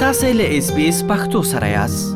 [0.00, 2.10] تاسو له اس بي اس پختو سره یاست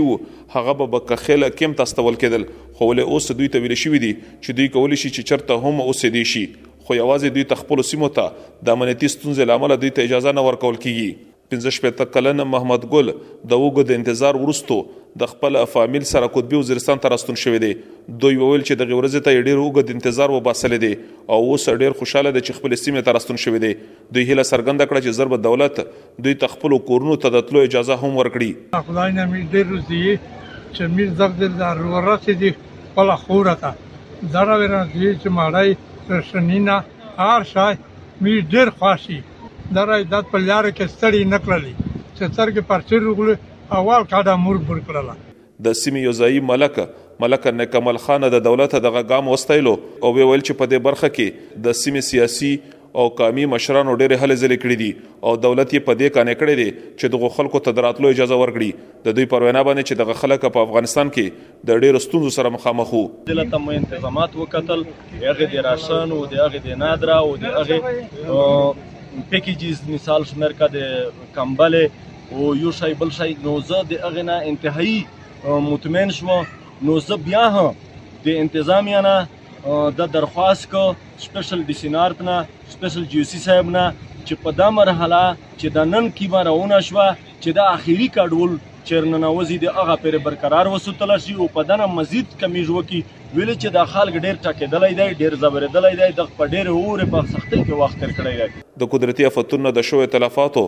[0.54, 2.48] هغه به بکخېله کم تستول کېدل
[2.80, 5.84] خو له اوس دوی ته ویل شوې دي چې دوی کولی شي چې چرته هم
[5.86, 6.44] اوسېدي شي
[6.90, 10.76] خو یوازې دوی تخپل سیمو ته د امنیتي ستونزې لامل دوی ته اجازه نه ورکول
[10.84, 13.10] کیږي پنځه شپېته کلن محمد ګل
[13.52, 14.78] د وګو د انتظار ورستو
[15.22, 17.70] د خپل فامیل سره قطبی وزیرستان ته راستون شوې دي
[18.24, 20.90] دوی وویل چې د غوړزې ته ډیر وګو د انتظار وباسل دي
[21.34, 23.72] او اوس ډیر خوشاله دي چې خپل سیمه ته راستون شوې دي
[24.18, 25.78] دوی هله سرګند کړه چې ضرب دولت
[26.28, 30.90] دوی تخپل کورونو ته د تلو اجازه هم ورکړي خدای نه مې ډیر روزي چې
[30.98, 32.50] میر زغدر د ورسې دي
[32.88, 35.78] خپل خوره ته دا راوړل چې مړای
[36.32, 36.84] سنینه
[37.18, 37.74] هر شای
[38.20, 39.20] می ډیر خواسي
[39.74, 41.74] دا راځي په لار کې ستړي نکړلې
[42.16, 43.36] چې سترګې پر چیر وګړي
[43.80, 45.14] اول کاډه مور پر کړله
[45.68, 46.88] د سیمې یو ځای ملکه
[47.24, 51.62] ملکه نکمل خان د دولت دغه ګام وستایلو او ویل چې په دې برخه کې
[51.68, 52.52] د سیمې سیاسي
[52.94, 54.90] او قامي مشرانو ډېرې هلې ځلې کړې دي
[55.28, 58.70] او دولت یې په دې قانع کړی دی چې دغه خلکو ته دراتلو اجازه ورکړي
[59.04, 62.52] د دوی پر وینا باندې چې دغه خلک په افغانستان کې د ډېرو ستونزو سره
[62.56, 67.32] مخامخ وو دلته مې تنظیمات وکتل هغه د راشن او د هغه د نادرا او
[67.44, 73.84] د هغه پیکیجز مثال شمیر کا د کمبل او یو شای بل شای نو زه
[73.94, 77.72] د هغه نه انتهایی مطمئن شوم نو زه بیا هم
[78.26, 79.18] د انتظامیانه
[79.68, 80.82] د درخواست کو
[81.22, 86.42] سپیشل ډیسینارپ نه سپیشل جیوسی صاحب نه چې په دا مرحله چې د نن کیمه
[86.48, 88.54] راونه شوه چې د اخیری کډول
[88.90, 93.00] چرننوزی د هغه پر برقرار وسوتل شي او په دنه مزید کمیج وکي
[93.34, 97.30] ویل چې د خلک ډیر ټاکېدلې دی ډیر زبردلې دی د په ډیر اور په
[97.32, 100.64] سختۍ کې وخت تر کړی دی د قدرتي افتونو د شوې تلفاتو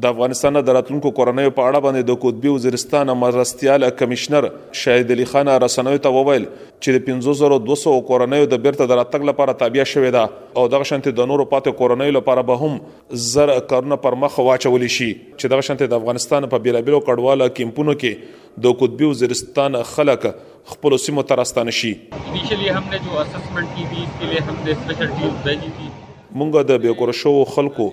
[0.03, 4.47] د افغانستان د راتلونکو کورنۍ په اړه باندې د کوټبی وزیرستان مرستيال کمشنر
[4.83, 9.55] شاهد علي خان رسنوي ته وویل چې د 5200 کورنۍ د بیرته د راتګ لپاره
[9.63, 14.01] تابع شوې ده او دغه شانتي د نورو پاتې کورنۍ لپاره به هم زر کارونه
[14.07, 18.77] پر مخ واچول شي چې دغه شانتي د افغانستان په بیلابیلو کډواله کیمپونو کې د
[18.83, 20.27] کوټبی وزیرستان خلک
[20.73, 24.63] خپل سیمو ته راستانه شي انیشلی همنه جو اسسمنت کی تھی اس کے لیے ہم
[24.67, 25.93] نے اسپیشل ٹیم بھیجی تھی
[26.39, 27.91] مونږ د بیکور شو خلکو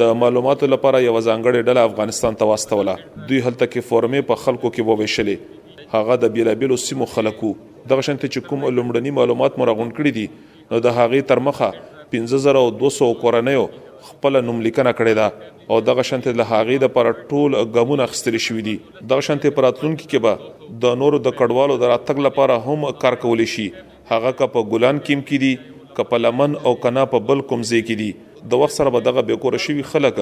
[0.00, 2.94] د معلوماتو لپاره یو ځانګړي ډله افغانستان ته واستوله
[3.28, 7.50] دوی هلته کې فورمې په خلکو کې وویشلې هغه د بیلابیلو سیمو خلکو
[7.92, 10.26] دغه شنت چې کوم لومړني معلومات مرغون کړی دي
[10.72, 11.70] نو د هغې تر مخه
[12.16, 13.66] 15200 کورنیو
[14.08, 18.42] خپل نوم لیکنه کړې ده او دغه شنت له هغې د پر ټول غمونه خستري
[18.48, 22.92] شوې دي دغه شنت پراتلونکو کې به د نورو د کډوالو د راتګ لپاره هم
[23.04, 23.68] کار کول شي
[24.12, 27.60] هغه که په ګلان کېم کې دي که په لمن او کنا په بل کوم
[27.72, 30.18] ځای کې دي د وخت سره به دغه به کور شي خلک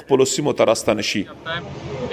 [0.00, 1.24] خپل سیمو ته راستنه شي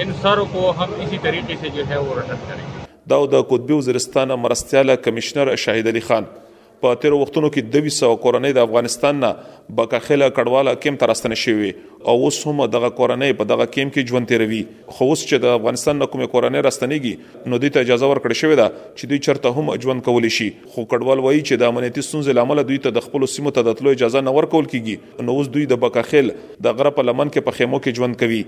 [0.06, 2.66] ان سارو کو هم اسی طریقے سے جو ہے وہ رد کریں
[3.12, 6.28] دا د قطبی وزیرستان مرستیاله کمشنر شاهد علي خان
[6.84, 11.68] په تیر وختونو کې د 200 کورنۍ د افغانستان نه بکخله کډواله کیم ترستنه شوی
[12.12, 14.58] او اوس هم دغه کورنۍ په دغه کیم کې ژوند تیروي
[14.96, 18.60] خو اوس چې د افغانستان نه کومه کورنۍ راستنېږي نو دوی ته اجازه ورکړل شوې
[18.62, 22.38] ده چې دوی چرته هم ژوند کولی شي خو کډوال وایي چې د امنیتي ستونزې
[22.42, 25.52] لامل دوی ته د خپل سیمو ته د تلو اجازه نه ورکول کیږي نو اوس
[25.56, 26.34] دوی د بکخل
[26.70, 28.42] د غره په لمن کې په خیمو کې ژوند کوي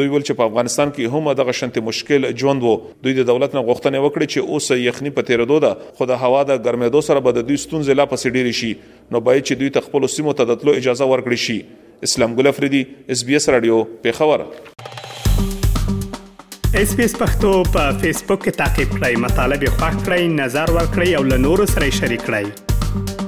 [0.00, 2.74] دوی ول چې په افغانستان کې هم دغه شنت مشکل ژوند وو
[3.04, 6.42] دوی د دولت نه غوښتنه وکړه چې اوس یخني په تیرېدو ده خو د هوا
[6.54, 8.72] د ګرمېدو سره به د دوی ستونزې ستونزې لا پسې ډېرې شي
[9.14, 11.56] نو باید چې دوی ته خپلو سیمو ته د تلو اجازه ورکړي شي
[12.08, 12.82] اسلام ګل افریدي
[13.16, 14.46] اس بي اس رادیو پیښور
[16.82, 20.74] اس بي اس پښتو په فیسبوک کې تا کې پلی مطلب یو فاک کړئ نظر
[20.78, 23.21] ور کړئ او له نورو سره شریک کړئ